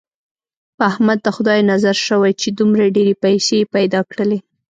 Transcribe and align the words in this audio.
په 0.77 0.83
احمد 0.91 1.17
د 1.25 1.27
خدای 1.35 1.59
نظر 1.71 1.95
شوی، 2.07 2.31
چې 2.41 2.47
دومره 2.59 2.93
ډېرې 2.95 3.13
پیسې 3.23 3.53
یې 3.61 3.71
پیدا 3.75 4.01
کړلې. 4.11 4.39